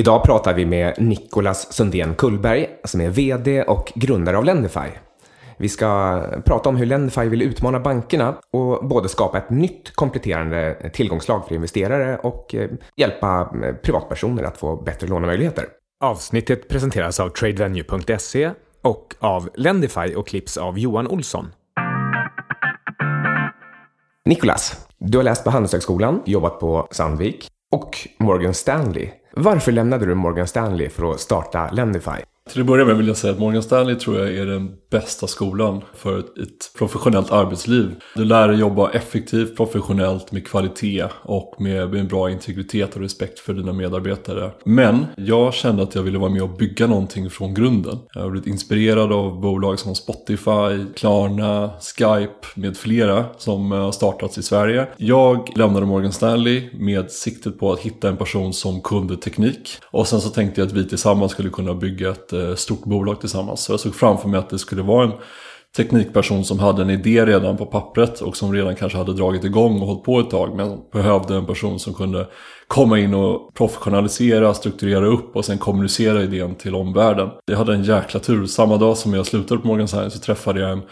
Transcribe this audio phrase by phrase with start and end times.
[0.00, 4.88] Idag pratar vi med Nicolas Sundén Kullberg som är VD och grundare av Lendify.
[5.58, 10.90] Vi ska prata om hur Lendify vill utmana bankerna och både skapa ett nytt kompletterande
[10.92, 15.64] tillgångslag för investerare och eh, hjälpa eh, privatpersoner att få bättre lånemöjligheter.
[16.04, 18.50] Avsnittet presenteras av tradevenue.se
[18.82, 21.46] och av Lendify och klipps av Johan Olsson.
[24.24, 29.19] Nicolas, du har läst på Handelshögskolan, jobbat på Sandvik och Morgan Stanley.
[29.32, 32.29] Varför lämnade du Morgan Stanley för att starta Lendify?
[32.52, 35.26] Till att börja med vill jag säga att Morgan Stanley tror jag är den bästa
[35.26, 37.94] skolan för ett, ett professionellt arbetsliv.
[38.14, 43.00] Du lär dig jobba effektivt, professionellt, med kvalitet och med, med en bra integritet och
[43.00, 44.50] respekt för dina medarbetare.
[44.64, 47.98] Men jag kände att jag ville vara med och bygga någonting från grunden.
[48.14, 54.38] Jag har blivit inspirerad av bolag som Spotify, Klarna, Skype med flera som har startats
[54.38, 54.86] i Sverige.
[54.96, 59.70] Jag lämnade Morgan Stanley med siktet på att hitta en person som kunde teknik.
[59.84, 63.60] Och sen så tänkte jag att vi tillsammans skulle kunna bygga ett stort bolag tillsammans.
[63.60, 65.12] Så jag såg framför mig att det skulle vara en
[65.76, 69.80] teknikperson som hade en idé redan på pappret och som redan kanske hade dragit igång
[69.80, 72.26] och hållit på ett tag men behövde en person som kunde
[72.66, 77.30] komma in och professionalisera, strukturera upp och sen kommunicera idén till omvärlden.
[77.46, 78.46] Jag hade en jäkla tur.
[78.46, 80.82] Samma dag som jag slutade på Morgan Science så träffade jag en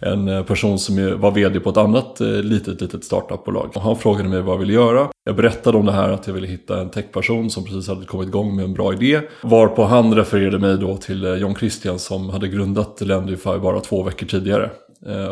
[0.00, 3.70] en eh, person som var vd på ett annat eh, litet, litet startupbolag.
[3.74, 5.08] Och han frågade mig vad jag ville göra.
[5.24, 8.28] Jag berättade om det här att jag ville hitta en techperson som precis hade kommit
[8.28, 9.20] igång med en bra idé.
[9.42, 14.02] Varpå han refererade mig då till eh, John Christian som hade grundat Lendify bara två
[14.02, 14.70] veckor tidigare.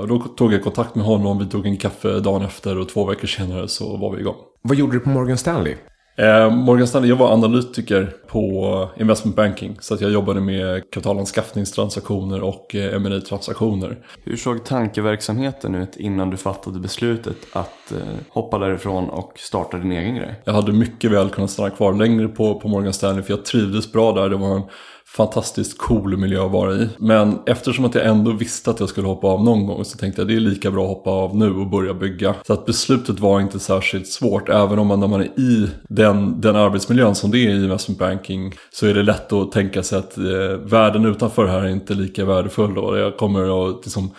[0.00, 3.05] Och då tog jag kontakt med honom, vi tog en kaffe dagen efter och två
[3.05, 4.34] veckor senare så var vi igång.
[4.62, 5.75] Vad gjorde du på Morgan Stanley?
[6.19, 9.77] Eh, Morgan Stanley, jag var analytiker på investment banking.
[9.81, 16.31] Så att jag jobbade med kapitalanskaffningstransaktioner och eh, ma transaktioner Hur såg tankeverksamheten ut innan
[16.31, 20.41] du fattade beslutet att eh, hoppa därifrån och starta din egen grej?
[20.44, 23.92] Jag hade mycket väl kunnat stanna kvar längre på, på Morgan Stanley för jag trivdes
[23.92, 24.28] bra där.
[24.28, 24.62] Det var en
[25.09, 26.89] fantastiskt cool miljö att vara i.
[26.99, 30.21] Men eftersom att jag ändå visste att jag skulle hoppa av någon gång så tänkte
[30.21, 32.34] jag att det är lika bra att hoppa av nu och börja bygga.
[32.47, 34.49] Så att beslutet var inte särskilt svårt.
[34.49, 37.99] Även om man när man är i den, den arbetsmiljön som det är i investment
[37.99, 40.25] banking så är det lätt att tänka sig att eh,
[40.65, 42.75] världen utanför här är inte lika värdefull.
[42.75, 42.97] då.
[42.97, 44.11] jag kommer att liksom,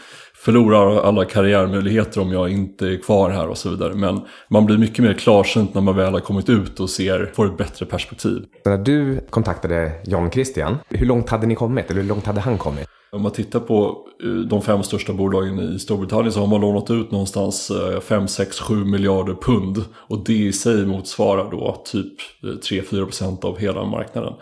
[0.47, 3.93] förlorar alla karriärmöjligheter om jag inte är kvar här och så vidare.
[3.93, 7.45] Men man blir mycket mer klarsynt när man väl har kommit ut och ser, får
[7.45, 8.45] ett bättre perspektiv.
[8.65, 11.91] När du kontaktade John Christian, hur långt hade ni kommit?
[11.91, 12.87] Eller hur långt hade han kommit?
[13.11, 16.91] Om man tittar på eh, de fem största bolagen i Storbritannien så har man lånat
[16.91, 17.71] ut någonstans
[18.01, 19.83] 5, 6, 7 miljarder pund.
[19.93, 22.13] Och det i sig motsvarar då typ
[22.43, 24.33] 3-4% av hela marknaden.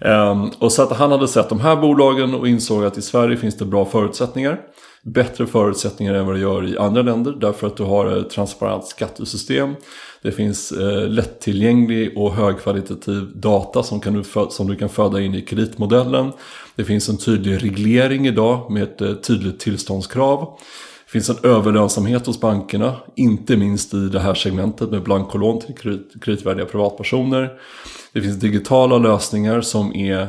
[0.00, 3.36] Ehm, och så att han hade sett de här bolagen och insåg att i Sverige
[3.36, 4.60] finns det bra förutsättningar
[5.04, 8.86] bättre förutsättningar än vad det gör i andra länder därför att du har ett transparent
[8.86, 9.74] skattesystem.
[10.22, 15.34] Det finns eh, lättillgänglig och högkvalitativ data som, kan du som du kan föda in
[15.34, 16.32] i kreditmodellen.
[16.76, 20.58] Det finns en tydlig reglering idag med ett eh, tydligt tillståndskrav.
[21.04, 26.00] Det finns en överlönsamhet hos bankerna, inte minst i det här segmentet med blankolån till
[26.20, 27.50] kreditvärdiga privatpersoner.
[28.12, 30.28] Det finns digitala lösningar som är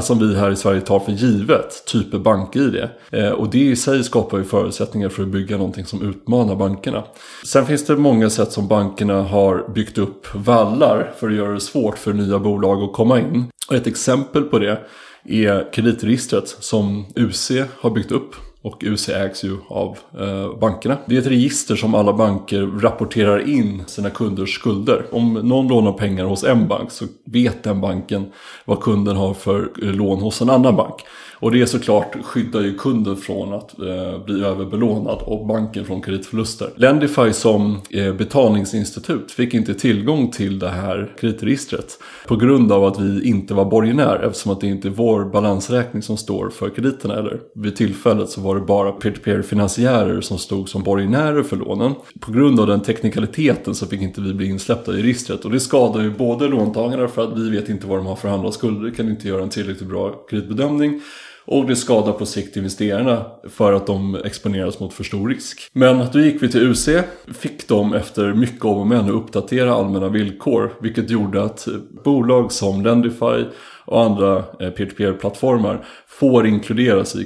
[0.00, 2.88] som vi här i Sverige tar för givet, typ bank-id.
[3.10, 7.04] Eh, och det i sig skapar ju förutsättningar för att bygga någonting som utmanar bankerna.
[7.46, 11.60] Sen finns det många sätt som bankerna har byggt upp vallar för att göra det
[11.60, 13.44] svårt för nya bolag att komma in.
[13.68, 14.78] Och ett exempel på det
[15.24, 17.50] är kreditregistret som UC
[17.80, 20.98] har byggt upp och UC ägs ju av eh, bankerna.
[21.06, 25.06] Det är ett register som alla banker rapporterar in sina kunders skulder.
[25.10, 28.32] Om någon lånar pengar hos en bank så vet den banken
[28.64, 30.94] vad kunden har för eh, lån hos en annan bank.
[31.42, 36.70] Och det såklart skyddar ju kunden från att eh, bli överbelånad och banken från kreditförluster.
[36.76, 43.00] Lendify som eh, betalningsinstitut fick inte tillgång till det här kreditregistret på grund av att
[43.00, 47.14] vi inte var borgenär eftersom att det inte är vår balansräkning som står för krediterna.
[47.14, 51.94] Eller vid tillfället så var det bara peer-to-peer finansiärer som stod som borgenärer för lånen.
[52.20, 55.60] På grund av den teknikaliteten så fick inte vi bli insläppta i registret och det
[55.60, 58.90] skadar ju både låntagarna för att vi vet inte vad de har för andra skulder,
[58.90, 61.00] kan inte göra en tillräckligt bra kreditbedömning
[61.44, 65.70] och det skadar på sikt investerarna för att de exponeras mot för stor risk.
[65.72, 66.88] Men då gick vi till UC,
[67.34, 70.72] fick de efter mycket om och men att uppdatera allmänna villkor.
[70.80, 71.68] Vilket gjorde att
[72.04, 73.44] bolag som Lendify
[73.84, 77.24] och andra eh, peer-to-peer-plattformar får inkluderas i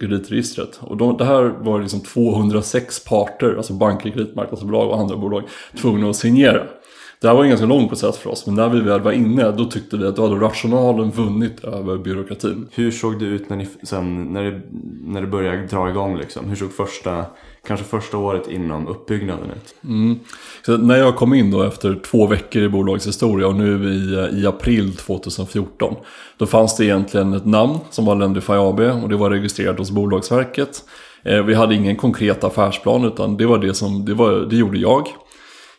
[0.00, 0.78] kreditregistret.
[0.80, 5.42] Och de, det här var liksom 206 parter, alltså banker, kreditmarknadsbolag och andra bolag,
[5.80, 6.62] tvungna att signera.
[7.20, 9.50] Det här var en ganska lång process för oss, men när vi väl var inne
[9.50, 12.68] då tyckte vi att då hade rationalen vunnit över byråkratin.
[12.72, 14.60] Hur såg det ut när, ni, sen, när, det,
[15.04, 16.16] när det började dra igång?
[16.16, 16.48] Liksom?
[16.48, 17.24] Hur såg första,
[17.66, 19.74] kanske första året inom uppbyggnaden ut?
[19.84, 20.18] Mm.
[20.66, 23.78] Så när jag kom in då efter två veckor i bolagets historia och nu är
[23.78, 25.94] vi i april 2014.
[26.36, 29.90] Då fanns det egentligen ett namn som var Lendify AB och det var registrerat hos
[29.90, 30.84] Bolagsverket.
[31.22, 34.78] Eh, vi hade ingen konkret affärsplan utan det var det som det, var, det gjorde
[34.78, 35.08] jag.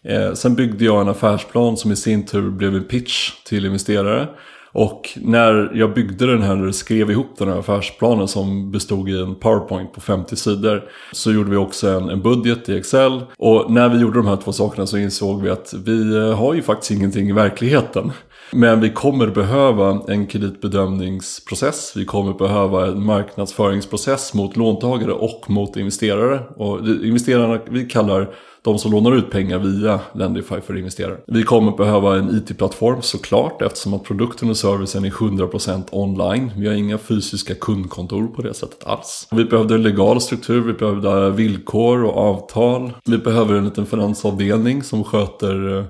[0.03, 4.27] Eh, sen byggde jag en affärsplan som i sin tur blev en pitch till investerare.
[4.71, 9.21] Och när jag byggde den här, eller skrev ihop den här affärsplanen som bestod i
[9.21, 10.83] en powerpoint på 50 sidor.
[11.11, 13.21] Så gjorde vi också en, en budget i Excel.
[13.37, 16.53] Och när vi gjorde de här två sakerna så insåg vi att vi eh, har
[16.53, 18.11] ju faktiskt ingenting i verkligheten.
[18.51, 21.93] Men vi kommer behöva en kreditbedömningsprocess.
[21.95, 26.39] Vi kommer behöva en marknadsföringsprocess mot låntagare och mot investerare.
[26.55, 28.29] Och investerarna vi kallar
[28.61, 31.17] de som lånar ut pengar via Lendify för investerare.
[31.27, 36.51] Vi kommer behöva en IT-plattform såklart eftersom att produkten och servicen är 100% online.
[36.57, 39.27] Vi har inga fysiska kundkontor på det sättet alls.
[39.31, 42.91] Vi behövde en legal struktur, vi behövde villkor och avtal.
[43.05, 45.85] Vi behöver en liten finansavdelning som sköter eh,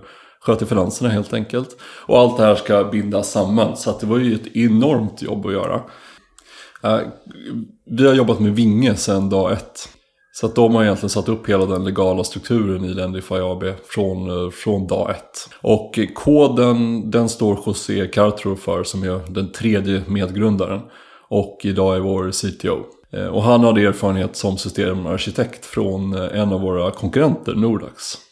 [0.50, 1.78] sköter finanserna helt enkelt.
[2.06, 3.78] Och allt det här ska bindas samman.
[3.78, 5.82] Så att det var ju ett enormt jobb att göra.
[6.84, 7.00] Eh,
[7.86, 9.90] vi har jobbat med Vinge sedan dag ett.
[10.32, 14.30] Så att de har egentligen satt upp hela den legala strukturen i Lendify AB från,
[14.30, 15.50] eh, från dag ett.
[15.62, 20.82] Och koden den står José Cartro för som är den tredje medgrundaren.
[21.30, 22.86] Och idag är vår CTO.
[23.14, 28.29] Eh, och han hade erfarenhet som systemarkitekt från en av våra konkurrenter, Nordax.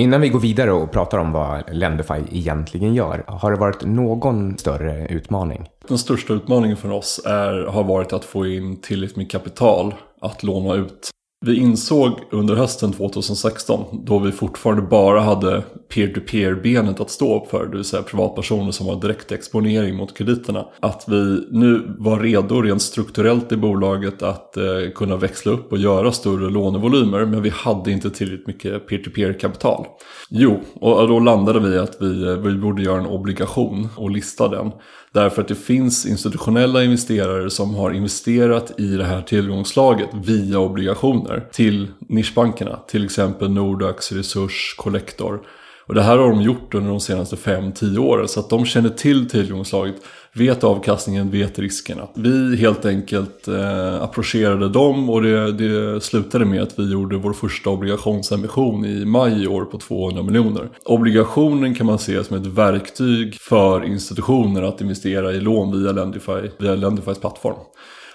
[0.00, 4.58] Innan vi går vidare och pratar om vad Lendify egentligen gör, har det varit någon
[4.58, 5.68] större utmaning?
[5.88, 10.42] Den största utmaningen för oss är, har varit att få in tillräckligt med kapital att
[10.42, 11.10] låna ut
[11.40, 15.62] vi insåg under hösten 2016, då vi fortfarande bara hade
[15.94, 20.66] peer-to-peer-benet att stå upp för, det vill säga privatpersoner som har direkt exponering mot krediterna,
[20.80, 24.64] att vi nu var redo rent strukturellt i bolaget att eh,
[24.94, 29.86] kunna växla upp och göra större lånevolymer, men vi hade inte tillräckligt mycket peer-to-peer-kapital.
[30.30, 34.48] Jo, och då landade vi att vi, eh, vi borde göra en obligation och lista
[34.48, 34.72] den.
[35.12, 41.48] Därför att det finns institutionella investerare som har investerat i det här tillgångslaget via obligationer
[41.52, 42.76] till nischbankerna.
[42.88, 45.40] Till exempel Nordax, Resurs, Collector.
[45.88, 48.28] Och det här har de gjort under de senaste 5-10 åren.
[48.28, 49.94] Så att de känner till tillgångslaget,
[50.32, 52.08] vet avkastningen, vet riskerna.
[52.14, 57.32] Vi helt enkelt eh, approcherade dem och det, det slutade med att vi gjorde vår
[57.32, 60.68] första obligationsemission i maj i år på 200 miljoner.
[60.84, 66.50] Obligationen kan man se som ett verktyg för institutioner att investera i lån via Lendify,
[66.58, 67.56] via Lendifys plattform.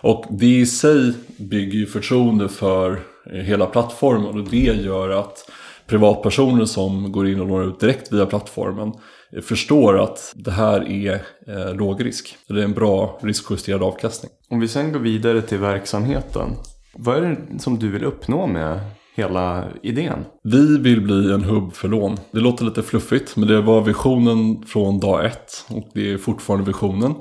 [0.01, 2.99] Och det i sig bygger ju förtroende för
[3.31, 5.49] eh, hela plattformen och det gör att
[5.93, 8.93] privatpersoner som går in och lånar ut direkt via plattformen
[9.41, 11.13] förstår att det här är
[11.47, 12.37] eh, låg risk.
[12.47, 14.31] Det är en bra riskjusterad avkastning.
[14.49, 16.49] Om vi sen går vidare till verksamheten.
[16.93, 18.79] Vad är det som du vill uppnå med
[19.15, 20.25] hela idén?
[20.43, 22.17] Vi vill bli en hubb för lån.
[22.31, 26.65] Det låter lite fluffigt men det var visionen från dag ett och det är fortfarande
[26.65, 27.15] visionen.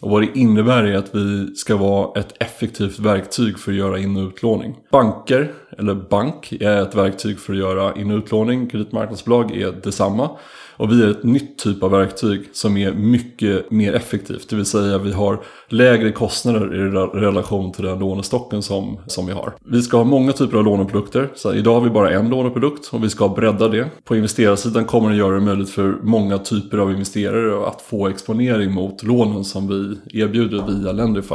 [0.00, 3.98] Och vad det innebär är att vi ska vara ett effektivt verktyg för att göra
[3.98, 4.76] in och utlåning.
[4.90, 8.68] Banker, eller bank, är ett verktyg för att göra in och utlåning.
[8.68, 10.30] Kreditmarknadsbolag är detsamma.
[10.76, 14.48] Och vi är ett nytt typ av verktyg som är mycket mer effektivt.
[14.48, 16.78] Det vill säga vi har lägre kostnader i
[17.20, 19.52] relation till den lånestocken som, som vi har.
[19.64, 21.30] Vi ska ha många typer av låneprodukter.
[21.34, 23.86] Så idag har vi bara en låneprodukt och vi ska bredda det.
[24.04, 28.72] På investerarsidan kommer det göra det möjligt för många typer av investerare att få exponering
[28.72, 31.34] mot lånen som vi erbjuder via Lendify.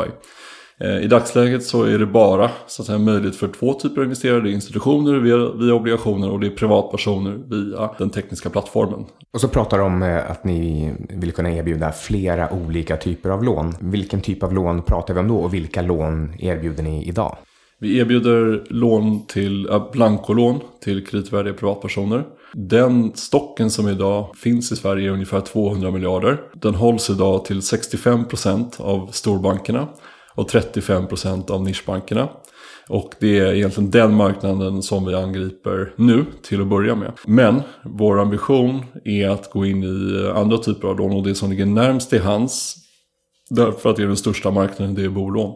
[0.83, 4.03] Eh, I dagsläget så är det bara så att säga, möjligt för två typer av
[4.03, 4.41] investerare.
[4.41, 9.05] Det är institutioner via, via obligationer och det är privatpersoner via den tekniska plattformen.
[9.33, 13.43] Och så pratar du om eh, att ni vill kunna erbjuda flera olika typer av
[13.43, 13.75] lån.
[13.79, 17.37] Vilken typ av lån pratar vi om då och vilka lån erbjuder ni idag?
[17.79, 22.23] Vi erbjuder lån till, äh, blankolån till kreditvärdiga privatpersoner.
[22.53, 26.41] Den stocken som idag finns i Sverige är ungefär 200 miljarder.
[26.53, 29.87] Den hålls idag till 65% av storbankerna
[30.35, 32.29] och 35% av nischbankerna.
[32.89, 37.11] Och det är egentligen den marknaden som vi angriper nu till att börja med.
[37.25, 41.49] Men vår ambition är att gå in i andra typer av lån och det som
[41.49, 42.75] ligger närmst till hands
[43.49, 45.55] därför att det är den största marknaden, det är bolån.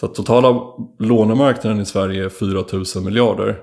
[0.00, 0.60] Så att totala
[0.98, 2.64] lånemarknaden i Sverige är 4
[2.96, 3.58] 000 miljarder.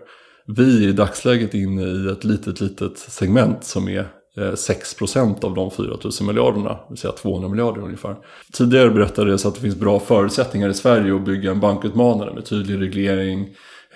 [0.47, 5.53] Vi är i dagsläget inne i ett litet, litet segment som är Eh, 6% av
[5.53, 8.15] de 4 000 miljarderna, det vill säga 200 miljarder ungefär.
[8.53, 12.81] Tidigare berättades att det finns bra förutsättningar i Sverige att bygga en bankutmanare med tydlig
[12.81, 13.49] reglering,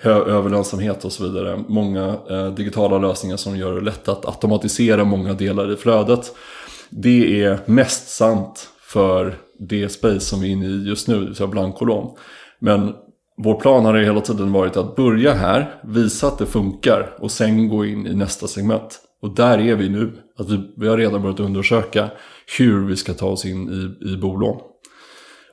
[0.04, 1.64] överlönsamhet och så vidare.
[1.68, 6.34] Många eh, digitala lösningar som gör det lätt att automatisera många delar i flödet.
[6.90, 11.26] Det är mest sant för det space som vi är inne i just nu, det
[11.26, 12.16] vill säga blankolån.
[12.58, 12.94] Men
[13.36, 17.68] vår plan har hela tiden varit att börja här, visa att det funkar och sen
[17.68, 19.00] gå in i nästa segment.
[19.22, 20.12] Och där är vi nu.
[20.36, 22.10] Att vi, vi har redan börjat undersöka
[22.58, 23.68] hur vi ska ta oss in
[24.02, 24.60] i, i bolån.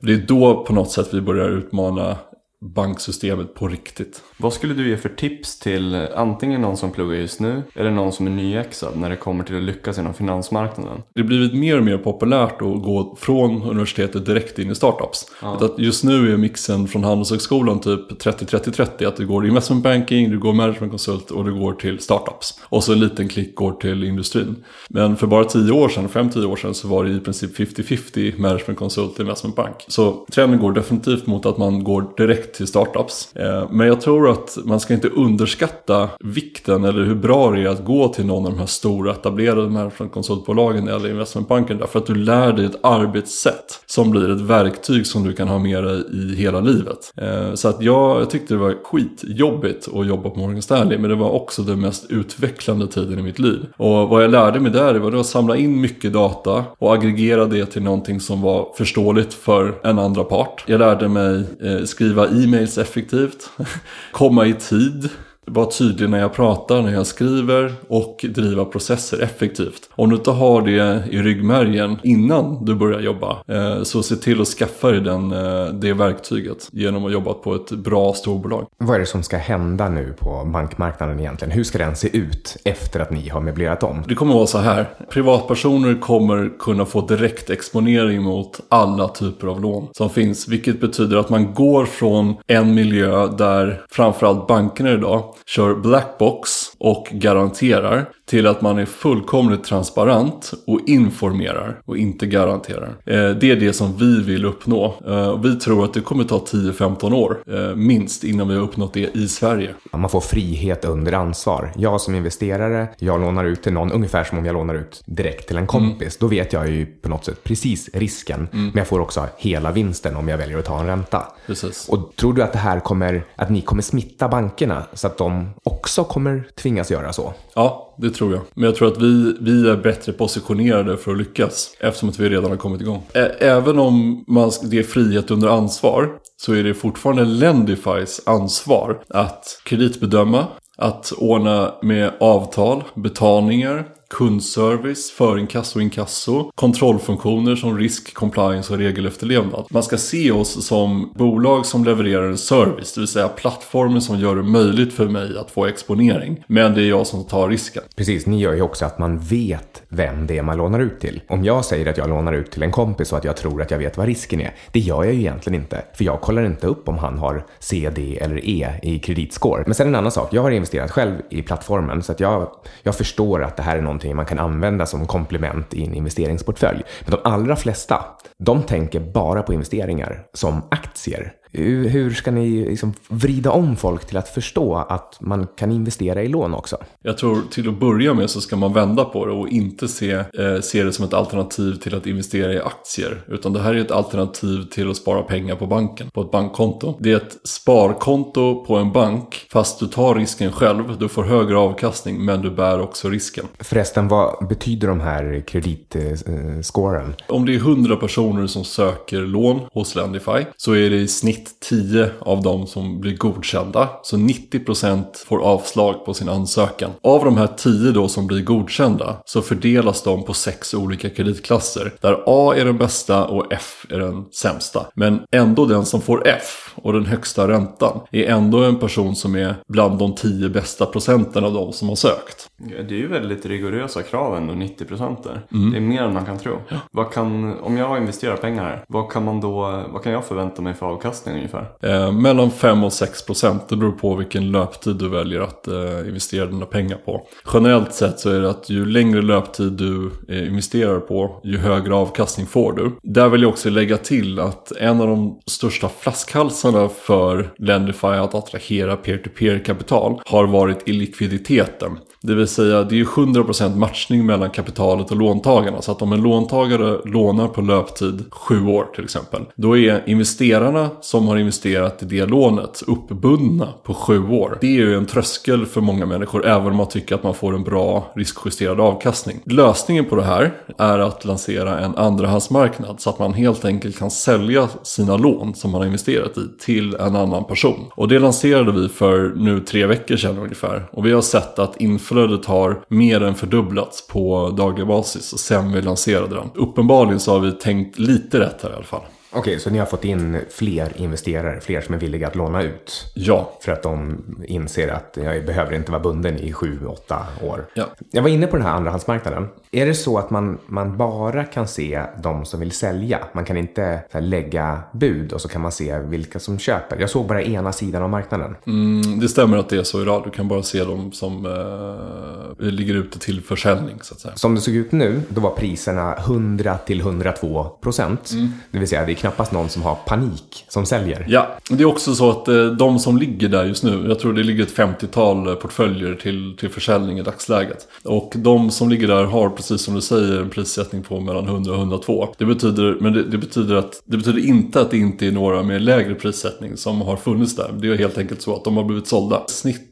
[0.01, 2.17] Det är då på något sätt vi börjar utmana
[2.61, 4.23] banksystemet på riktigt.
[4.37, 8.11] Vad skulle du ge för tips till antingen någon som pluggar just nu eller någon
[8.11, 11.01] som är nyexad när det kommer till att lyckas inom finansmarknaden?
[11.13, 15.31] Det har blivit mer och mer populärt att gå från universitetet direkt in i startups.
[15.41, 15.57] Ja.
[15.65, 19.07] Att just nu är mixen från Handelshögskolan typ 30-30-30.
[19.07, 22.59] Att du går investment banking, du går management consult och du går till startups.
[22.63, 24.63] Och så en liten klick går till industrin.
[24.89, 28.39] Men för bara 10 år sedan, 5-10 år sedan så var det i princip 50-50
[28.41, 29.85] management consult investment bank.
[29.87, 33.35] Så trenden går definitivt mot att man går direkt till startups.
[33.35, 37.67] Eh, men jag tror att man ska inte underskatta vikten eller hur bra det är
[37.67, 41.77] att gå till någon av de här stora etablerade konsultbolagen eller investmentbanken.
[41.77, 45.59] Därför att du lär dig ett arbetssätt som blir ett verktyg som du kan ha
[45.59, 47.13] med dig i hela livet.
[47.17, 50.97] Eh, så att jag, jag tyckte det var skitjobbigt att jobba på Morgan Stanley.
[50.97, 53.65] Men det var också den mest utvecklande tiden i mitt liv.
[53.77, 57.45] Och vad jag lärde mig där det var att samla in mycket data och aggregera
[57.45, 60.63] det till någonting som var förståeligt för en andra part.
[60.67, 63.51] Jag lärde mig eh, skriva skriva e-mails effektivt,
[64.11, 65.09] komma i tid,
[65.49, 69.89] vara tydlig när jag pratar, när jag skriver och driva processer effektivt.
[69.91, 74.41] Om du inte har det i ryggmärgen innan du börjar jobba eh, så se till
[74.41, 78.67] att skaffa dig den, eh, det verktyget genom att jobba på ett bra storbolag.
[78.77, 81.51] Vad är det som ska hända nu på bankmarknaden egentligen?
[81.51, 84.03] Hur ska den se ut efter att ni har möblerat om?
[84.07, 84.89] Det kommer vara så här.
[85.09, 90.47] Privatpersoner kommer kunna få direkt exponering mot alla typer av lån som finns.
[90.47, 97.07] Vilket betyder att man går från en miljö där framförallt bankerna idag kör blackbox och
[97.11, 102.87] garanterar till att man är fullkomligt transparent och informerar och inte garanterar.
[103.05, 104.93] Eh, Det är det som vi vill uppnå.
[105.07, 108.93] Eh, Vi tror att det kommer ta 10-15 år eh, minst innan vi har uppnått
[108.93, 109.69] det i Sverige.
[109.91, 111.71] Man får frihet under ansvar.
[111.75, 115.47] Jag som investerare, jag lånar ut till någon ungefär som om jag lånar ut direkt
[115.47, 116.17] till en kompis.
[116.17, 118.47] Då vet jag ju på något sätt precis risken.
[118.51, 121.23] Men jag får också hela vinsten om jag väljer att ta en ränta.
[121.47, 121.89] Precis.
[121.89, 125.49] Och tror du att det här kommer, att ni kommer smitta bankerna så att de
[125.63, 127.33] också kommer tvingas göra så?
[127.55, 128.41] Ja, det tror jag.
[128.53, 131.71] Men jag tror att vi, vi är bättre positionerade för att lyckas.
[131.79, 133.03] Eftersom att vi redan har kommit igång.
[133.13, 136.09] Ä- Även om man, det är frihet under ansvar.
[136.37, 140.45] Så är det fortfarande Lendifys ansvar att kreditbedöma.
[140.77, 149.67] Att ordna med avtal, betalningar, kundservice, förinkasso och inkasso, kontrollfunktioner som risk, compliance och regelefterlevnad.
[149.69, 154.19] Man ska se oss som bolag som levererar en service, det vill säga plattformen som
[154.19, 156.43] gör det möjligt för mig att få exponering.
[156.47, 157.83] Men det är jag som tar risken.
[157.95, 161.21] Precis, ni gör ju också att man vet vem det är man lånar ut till.
[161.27, 163.71] Om jag säger att jag lånar ut till en kompis och att jag tror att
[163.71, 165.81] jag vet vad risken är, det gör jag ju egentligen inte.
[165.93, 169.63] För jag kollar inte upp om han har C, D eller E i kreditscore.
[169.65, 172.51] Men sen en annan sak, jag har investerat själv i plattformen så att jag,
[172.83, 176.83] jag förstår att det här är någonting man kan använda som komplement i en investeringsportfölj.
[177.01, 178.05] Men de allra flesta,
[178.37, 181.33] de tänker bara på investeringar som aktier.
[181.51, 186.23] Hur hur ska ni liksom vrida om folk till att förstå att man kan investera
[186.23, 186.77] i lån också?
[187.01, 190.11] Jag tror till att börja med så ska man vända på det och inte se,
[190.11, 193.21] eh, se det som ett alternativ till att investera i aktier.
[193.27, 196.97] Utan det här är ett alternativ till att spara pengar på banken, på ett bankkonto.
[196.99, 200.97] Det är ett sparkonto på en bank, fast du tar risken själv.
[200.99, 203.45] Du får högre avkastning, men du bär också risken.
[203.59, 207.15] Förresten, vad betyder de här kreditscoren?
[207.27, 211.38] Om det är 100 personer som söker lån hos Lendify så är det i snitt
[211.59, 213.89] 10 av dem som blir godkända.
[214.03, 216.91] Så 90% får avslag på sin ansökan.
[217.01, 221.93] Av de här 10 då som blir godkända så fördelas de på sex olika kreditklasser.
[222.01, 224.85] Där A är den bästa och F är den sämsta.
[224.93, 229.35] Men ändå den som får F och den högsta räntan är ändå en person som
[229.35, 232.49] är bland de 10 bästa procenten av de som har sökt.
[232.57, 235.41] Ja, Det är ju väldigt rigorösa krav ändå, 90 procent där.
[235.71, 236.57] Det är mer än man kan tro.
[236.91, 240.61] Vad kan, om jag investerar pengar här, vad kan, man då, vad kan jag förvänta
[240.61, 241.71] mig för avkastning ungefär?
[241.83, 243.69] Eh, mellan 5 och 6 procent.
[243.69, 247.27] Det beror på vilken löptid du väljer att eh, investera dina pengar på.
[247.53, 251.95] Generellt sett så är det att ju längre löptid du eh, investerar på, ju högre
[251.95, 252.91] avkastning får du.
[253.03, 258.35] Där vill jag också lägga till att en av de största flaskhalsarna för Lendify att
[258.35, 261.97] attrahera peer-to-peer kapital har varit illikviditeten.
[262.21, 265.81] Det vill säga det är 100% matchning mellan kapitalet och låntagarna.
[265.81, 269.45] Så att om en låntagare lånar på löptid 7 år till exempel.
[269.55, 274.57] Då är investerarna som som har investerat i det lånet uppbundna på sju år.
[274.61, 277.55] Det är ju en tröskel för många människor även om man tycker att man får
[277.55, 279.39] en bra riskjusterad avkastning.
[279.45, 284.11] Lösningen på det här är att lansera en andrahandsmarknad så att man helt enkelt kan
[284.11, 287.91] sälja sina lån som man har investerat i till en annan person.
[287.95, 290.89] Och det lanserade vi för nu tre veckor sedan ungefär.
[290.91, 295.81] Och vi har sett att inflödet har mer än fördubblats på daglig basis sen vi
[295.81, 296.49] lanserade den.
[296.55, 299.01] Uppenbarligen så har vi tänkt lite rätt här i alla fall.
[299.31, 303.11] Okej, så ni har fått in fler investerare, fler som är villiga att låna ut?
[303.13, 303.57] Ja.
[303.61, 304.17] För att de
[304.47, 307.65] inser att jag behöver inte vara bunden i sju, åtta år.
[307.73, 307.85] Ja.
[308.11, 309.47] Jag var inne på den här andrahandsmarknaden.
[309.71, 313.19] Är det så att man, man bara kan se de som vill sälja?
[313.33, 316.97] Man kan inte här, lägga bud och så kan man se vilka som köper?
[316.99, 318.55] Jag såg bara ena sidan av marknaden.
[318.67, 320.21] Mm, det stämmer att det är så idag.
[320.25, 324.35] Du kan bara se de som eh, ligger ute till försäljning så att säga.
[324.35, 328.31] Som det såg ut nu, då var priserna 100 till 102 procent.
[328.71, 331.25] Det vill säga, det knappast någon som har panik som säljer.
[331.29, 334.33] Ja, det är också så att eh, de som ligger där just nu, jag tror
[334.33, 337.87] det ligger ett 50-tal eh, portföljer till, till försäljning i dagsläget.
[338.03, 341.71] Och de som ligger där har, precis som du säger, en prissättning på mellan 100
[341.71, 342.27] och 102.
[342.37, 345.63] Det betyder, men det, det, betyder att, det betyder inte att det inte är några
[345.63, 347.71] med lägre prissättning som har funnits där.
[347.81, 349.43] Det är helt enkelt så att de har blivit sålda.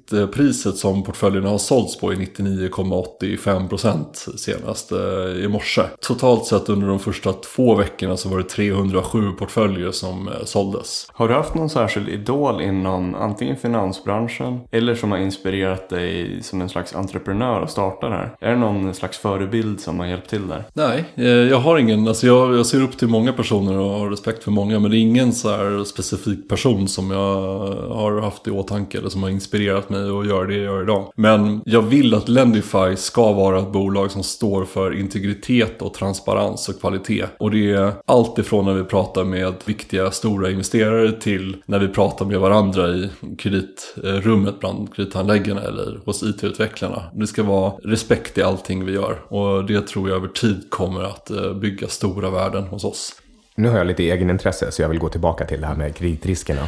[0.09, 4.97] Snittpriset som portföljerna har sålts på är 99,85% senast eh,
[5.43, 5.81] i morse.
[5.99, 11.07] Totalt sett under de första två veckorna så var det 307 portföljer som eh, såldes.
[11.13, 16.61] Har du haft någon särskild idol inom antingen finansbranschen eller som har inspirerat dig som
[16.61, 18.35] en slags entreprenör att starta det här?
[18.41, 20.63] Är det någon slags förebild som har hjälpt till där?
[20.73, 22.07] Nej, eh, jag har ingen.
[22.07, 24.79] Alltså jag, jag ser upp till många personer och har respekt för många.
[24.79, 27.41] Men det är ingen så specifik person som jag
[27.93, 31.11] har haft i åtanke eller som har inspirerat mig att göra det jag gör idag.
[31.15, 36.69] Men jag vill att Lendify ska vara ett bolag som står för integritet och transparens
[36.69, 37.25] och kvalitet.
[37.39, 41.87] Och det är allt ifrån när vi pratar med viktiga stora investerare till när vi
[41.87, 47.03] pratar med varandra i kreditrummet bland kredithandläggarna eller hos IT-utvecklarna.
[47.13, 49.17] Det ska vara respekt i allting vi gör.
[49.27, 53.13] Och det tror jag över tid kommer att eh, bygga stora värden hos oss.
[53.55, 56.67] Nu har jag lite egenintresse så jag vill gå tillbaka till det här med kreditriskerna.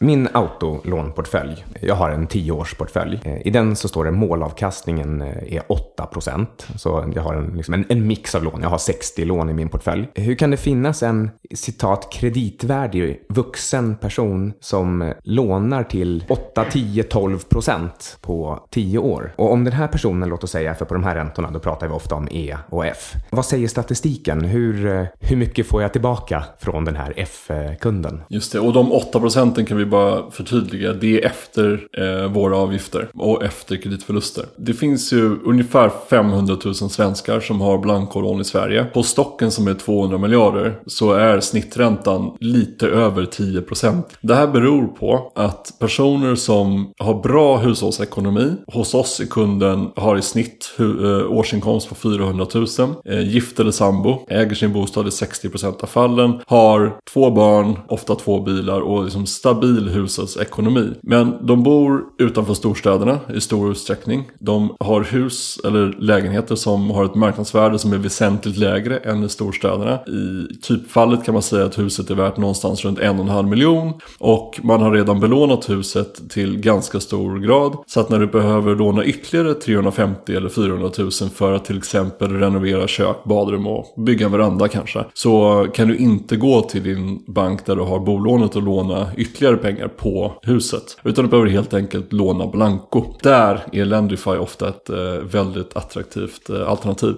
[0.00, 3.20] Min autolånportfölj, jag har en 10-årsportfölj.
[3.24, 5.62] Eh, I den så står det målavkastningen eh, är
[5.98, 6.46] 8%.
[6.76, 8.62] Så jag har en, liksom en, en mix av lån.
[8.62, 10.08] Jag har 60 lån i min portfölj.
[10.14, 17.02] Eh, hur kan det finnas en citat kreditvärdig vuxen person som lånar till 8, 10,
[17.02, 17.88] 12%
[18.20, 19.32] på 10 år?
[19.36, 21.88] Och om den här personen, låt oss säga, för på de här räntorna, då pratar
[21.88, 23.12] vi ofta om E och F.
[23.30, 24.44] Vad säger statistiken?
[24.44, 28.20] Hur, hur mycket får jag tillbaka från den här F-kunden?
[28.28, 30.92] Just det, och de 8 procenten kan vi bara förtydliga.
[30.92, 34.44] Det är efter eh, våra avgifter och efter kreditförluster.
[34.56, 38.84] Det finns ju ungefär 500 000 svenskar som har blankolån i Sverige.
[38.84, 44.18] På stocken som är 200 miljarder så är snitträntan lite över 10 procent.
[44.20, 50.16] Det här beror på att personer som har bra hushållsekonomi hos oss i kunden har
[50.16, 52.66] i snitt eh, årsinkomst på 400 000.
[53.04, 57.78] Eh, gift eller sambo, äger sin bostad i 60 procent av fallen, har två barn,
[57.88, 60.90] ofta två bilar och liksom stabil hushållsekonomi.
[61.02, 64.30] Men de bor utanför storstäderna i stor utsträckning.
[64.38, 69.28] De har hus eller lägenheter som har ett marknadsvärde som är väsentligt lägre än i
[69.28, 69.98] storstäderna.
[70.06, 73.48] I typfallet kan man säga att huset är värt någonstans runt en och en halv
[73.48, 73.92] miljon.
[74.18, 77.76] Och man har redan belånat huset till ganska stor grad.
[77.86, 82.32] Så att när du behöver låna ytterligare 350 eller 400 000 för att till exempel
[82.32, 85.04] renovera kök, badrum och bygga en veranda kanske.
[85.14, 89.56] Så kan du inte gå till din bank där du har bolånet och låna ytterligare
[89.56, 90.96] pengar på huset.
[91.04, 93.04] Utan du behöver helt enkelt låna blanko.
[93.22, 94.96] Där är Lendify ofta ett eh,
[95.32, 97.14] väldigt attraktivt eh, alternativ.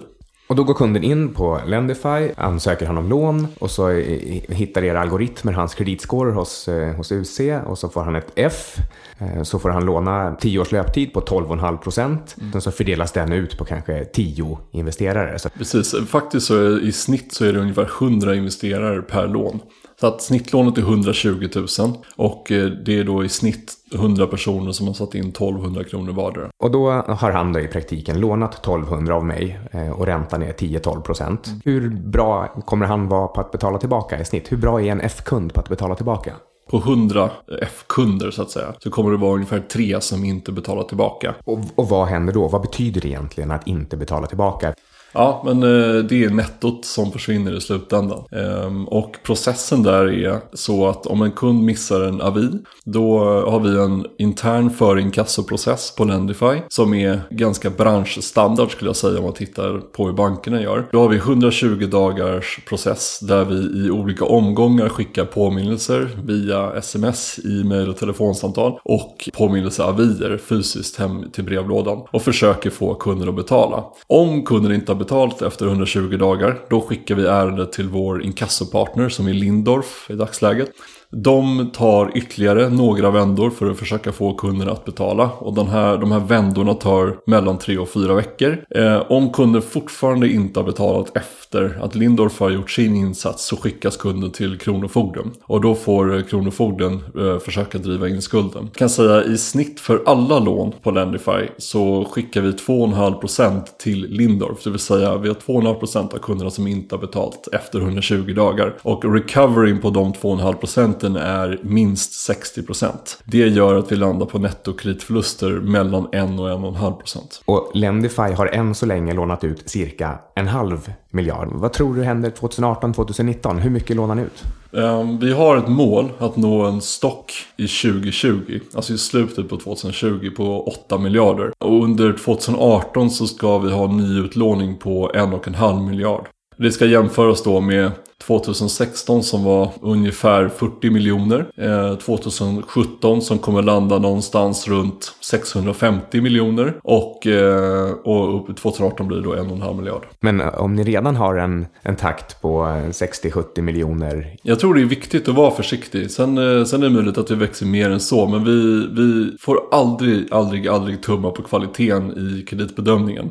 [0.49, 4.83] Och då går kunden in på Lendify, ansöker han om lån och så i- hittar
[4.83, 8.75] era algoritmer hans kreditscore hos, eh, hos UC och så får han ett F.
[9.19, 12.35] Eh, Så får han låna 10 års löptid på 12,5 procent.
[12.51, 15.39] Sen så fördelas den ut på kanske 10 investerare.
[15.39, 19.59] Så Precis, faktiskt så är, i snitt så är det ungefär 100 investerare per lån.
[20.01, 21.67] Så att snittlånet är 120 000
[22.15, 26.13] och eh, det är då i snitt 100 personer som har satt in 1200 kronor
[26.13, 26.49] vardera.
[26.57, 30.53] Och då har han då i praktiken lånat 1200 av mig eh, och räntan är
[30.53, 31.49] 10-12 procent.
[31.65, 34.51] Hur bra kommer han vara på att betala tillbaka i snitt?
[34.51, 36.33] Hur bra är en F-kund på att betala tillbaka?
[36.69, 37.29] På 100
[37.61, 41.35] F-kunder så att säga så kommer det vara ungefär tre som inte betalar tillbaka.
[41.43, 42.47] Och, och vad händer då?
[42.47, 44.73] Vad betyder det egentligen att inte betala tillbaka?
[45.13, 48.23] Ja, men eh, det är nettot som försvinner i slutändan.
[48.31, 52.49] Ehm, och processen där är så att om en kund missar en avi,
[52.83, 59.17] då har vi en intern förinkassoprocess på Lendify som är ganska branschstandard skulle jag säga
[59.17, 60.87] om man tittar på hur bankerna gör.
[60.91, 67.39] Då har vi 120 dagars process där vi i olika omgångar skickar påminnelser via sms,
[67.45, 73.83] e-mail och telefonsamtal och påminnelseavier fysiskt hem till brevlådan och försöker få kunden att betala.
[74.07, 79.09] Om kunden inte har betalt efter 120 dagar, då skickar vi ärendet till vår inkassopartner
[79.09, 80.69] som är Lindorf i dagsläget.
[81.09, 85.29] De tar ytterligare några vändor för att försöka få kunden att betala.
[85.29, 88.57] Och den här, de här vändorna tar mellan 3 och 4 veckor.
[88.75, 93.57] Eh, om kunden fortfarande inte har betalat efter att Lindorf har gjort sin insats så
[93.57, 95.31] skickas kunden till Kronofogden.
[95.43, 98.63] Och då får eh, Kronofogden eh, försöka driva in skulden.
[98.63, 104.05] Jag kan säga i snitt för alla lån på Lendify så skickar vi 2,5% till
[104.09, 104.63] Lindorf.
[104.63, 108.77] Det vill säga vi har 2,5% av kunderna som inte har betalt efter 120 dagar.
[108.81, 112.91] Och recovering på de 2,5% är minst 60%.
[113.25, 117.41] Det gör att vi landar på nettokreditförluster mellan 1 och 1,5%.
[117.45, 121.49] Och Lendify har än så länge lånat ut cirka en halv miljard.
[121.51, 123.59] Vad tror du händer 2018-2019?
[123.59, 124.43] Hur mycket lånar ni ut?
[124.73, 129.57] Ehm, vi har ett mål att nå en stock i 2020, alltså i slutet på
[129.57, 131.51] 2020 på 8 miljarder.
[131.59, 136.27] Och under 2018 så ska vi ha nyutlåning på 1,5 miljard.
[136.57, 141.47] Det ska jämföras då med 2016 som var ungefär 40 miljoner.
[141.57, 146.73] Eh, 2017 som kommer landa någonstans runt 650 miljoner.
[146.83, 150.05] Och, eh, och upp 2018 blir det då 1,5 miljard.
[150.19, 154.35] Men eh, om ni redan har en, en takt på 60-70 eh, miljoner?
[154.43, 156.11] Jag tror det är viktigt att vara försiktig.
[156.11, 158.27] Sen, eh, sen är det möjligt att vi växer mer än så.
[158.27, 163.29] Men vi, vi får aldrig, aldrig, aldrig tumma på kvaliteten i kreditbedömningen.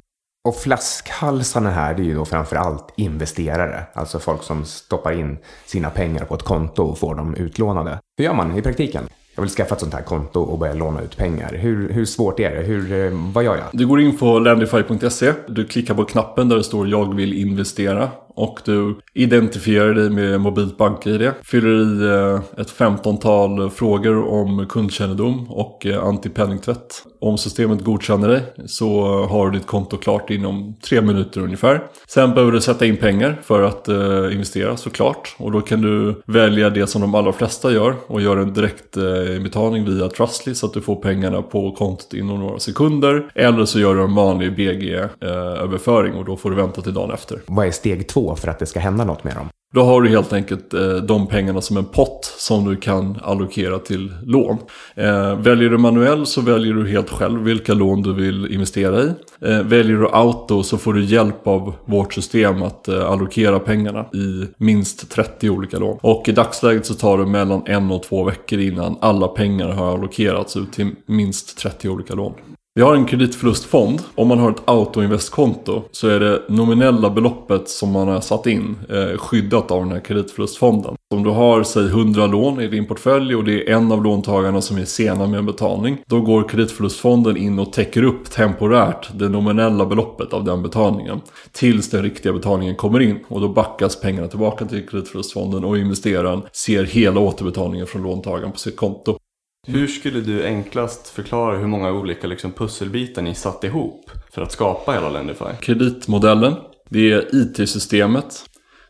[0.48, 3.83] Och flaskhalsarna här, det är ju då framför allt investerare.
[3.92, 7.98] Alltså folk som stoppar in sina pengar på ett konto och får dem utlånade.
[8.18, 9.09] Hur gör man i praktiken?
[9.35, 11.55] Jag vill skaffa ett sånt här konto och börja låna ut pengar.
[11.55, 12.62] Hur, hur svårt är det?
[12.62, 13.66] Hur, eh, vad gör jag?
[13.72, 15.33] Du går in på lendify.se.
[15.48, 18.09] Du klickar på knappen där det står jag vill investera
[18.40, 21.31] och du identifierar dig med mobilt BankID.
[21.42, 27.05] Fyller i eh, ett femtontal frågor om kundkännedom och eh, antipenningtvätt.
[27.20, 31.83] Om systemet godkänner dig så har du ditt konto klart inom tre minuter ungefär.
[32.09, 35.37] Sen behöver du sätta in pengar för att eh, investera såklart.
[35.38, 39.85] Och då kan du välja det som de allra flesta gör och göra en direktbetalning
[39.85, 43.31] via Trustly så att du får pengarna på kontot inom några sekunder.
[43.35, 47.40] Eller så gör du en vanlig BG-överföring och då får du vänta till dagen efter.
[47.46, 48.30] Vad är steg två?
[48.37, 49.49] För att det ska hända något med dem?
[49.75, 53.79] Då har du helt enkelt eh, de pengarna som en pott som du kan allokera
[53.79, 54.59] till lån.
[54.95, 59.12] Eh, väljer du manuell så väljer du helt själv vilka lån du vill investera i.
[59.40, 64.07] Eh, väljer du auto så får du hjälp av vårt system att eh, allokera pengarna
[64.14, 65.99] i minst 30 olika lån.
[66.03, 69.93] Och i dagsläget så tar det mellan en och två veckor innan alla pengar har
[69.93, 72.33] allokerats ut till minst 30 olika lån.
[72.81, 74.03] Vi har en kreditförlustfond.
[74.14, 78.77] Om man har ett autoinvestkonto så är det nominella beloppet som man har satt in
[78.88, 80.95] eh, skyddat av den här kreditförlustfonden.
[81.14, 84.61] Om du har, säg 100 lån i din portfölj och det är en av låntagarna
[84.61, 85.99] som är sena med en betalning.
[86.07, 91.21] Då går kreditförlustfonden in och täcker upp temporärt det nominella beloppet av den betalningen.
[91.53, 93.19] Tills den riktiga betalningen kommer in.
[93.29, 98.59] Och då backas pengarna tillbaka till kreditförlustfonden och investeraren ser hela återbetalningen från låntagaren på
[98.59, 99.19] sitt konto.
[99.66, 104.53] Hur skulle du enklast förklara hur många olika liksom, pusselbitar ni satt ihop för att
[104.53, 105.44] skapa hela Lendify?
[105.61, 106.55] Kreditmodellen,
[106.88, 108.44] det är IT-systemet,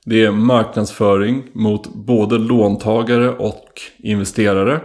[0.04, 4.80] det är marknadsföring mot både låntagare och investerare.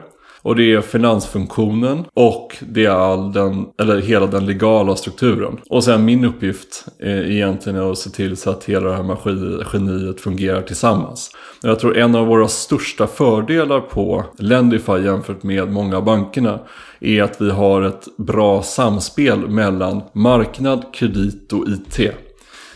[0.45, 5.57] Och det är finansfunktionen och det är all den, eller hela den legala strukturen.
[5.69, 9.03] Och sen min uppgift eh, är egentligen att se till så att hela det här
[9.03, 11.31] maskineriet fungerar tillsammans.
[11.61, 16.59] Jag tror en av våra största fördelar på Lendify jämfört med många av bankerna
[16.99, 22.11] är att vi har ett bra samspel mellan marknad, kredit och IT.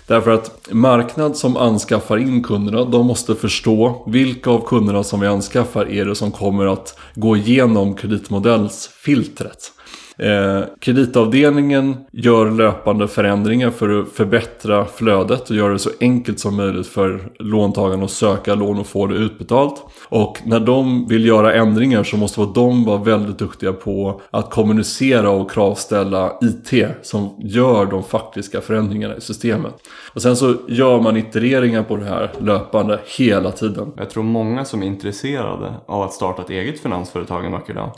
[0.10, 5.28] Därför att marknad som anskaffar in kunderna, de måste förstå vilka av kunderna som vi
[5.28, 9.72] anskaffar är det som kommer att gå igenom kreditmodellsfiltret.
[10.20, 16.56] Eh, kreditavdelningen gör löpande förändringar för att förbättra flödet och göra det så enkelt som
[16.56, 19.84] möjligt för låntagaren att söka lån och få det utbetalt.
[20.10, 25.30] Och när de vill göra ändringar så måste de vara väldigt duktiga på att kommunicera
[25.30, 29.74] och kravställa IT som gör de faktiska förändringarna i systemet.
[30.14, 33.92] Och sen så gör man itereringar på det här löpande hela tiden.
[33.98, 37.92] Jag tror många som är intresserade av att starta ett eget finansföretag en vacker dag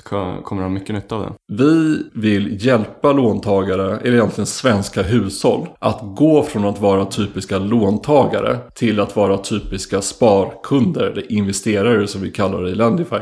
[0.44, 1.34] kommer ha mycket nytta av det.
[1.48, 8.58] Vi vill hjälpa låntagare, eller egentligen svenska hushåll, att gå från att vara typiska låntagare
[8.76, 13.20] till att vara typiska sparkunder eller investerare som vi kallar det i Lendify.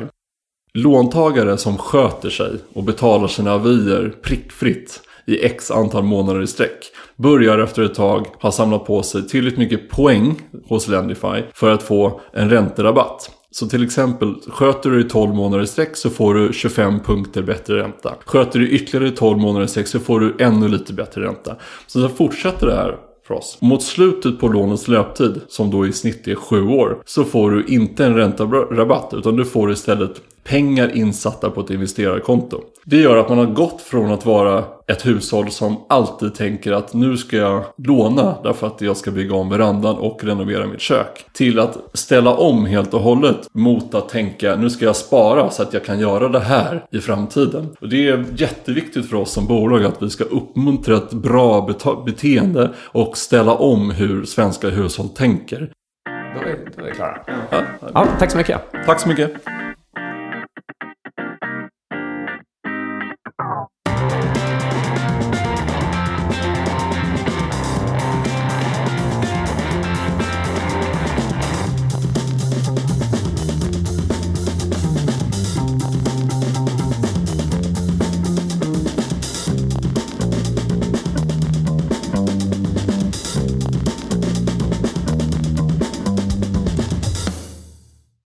[0.74, 6.92] Låntagare som sköter sig och betalar sina avier prickfritt i x antal månader i sträck
[7.16, 11.84] börjar efter ett tag ha samlat på sig tillräckligt mycket poäng hos Lendify för att
[11.84, 13.39] få en ränterabatt.
[13.52, 17.42] Så till exempel, sköter du i 12 månader i sträck så får du 25 punkter
[17.42, 18.16] bättre ränta.
[18.26, 21.56] Sköter du ytterligare 12 månader i sträck så får du ännu lite bättre ränta.
[21.88, 23.58] Så så fortsätter det här för oss.
[23.62, 27.66] Mot slutet på lånets löptid, som då i snitt är 7 år, så får du
[27.66, 32.62] inte en räntarabatt utan du får istället pengar insatta på ett investerarkonto.
[32.86, 36.94] Det gör att man har gått från att vara ett hushåll som alltid tänker att
[36.94, 41.26] nu ska jag låna därför att jag ska bygga om verandan och renovera mitt kök.
[41.34, 45.64] Till att ställa om helt och hållet mot att tänka nu ska jag spara så
[45.64, 47.68] att jag kan göra det här i framtiden.
[47.82, 51.70] Och det är jätteviktigt för oss som bolag att vi ska uppmuntra ett bra
[52.06, 55.72] beteende och ställa om hur svenska hushåll tänker.
[56.36, 57.18] Då är, då är vi klara.
[57.52, 57.62] Ja,
[57.94, 58.62] ja, tack så mycket.
[58.86, 59.32] Tack så mycket.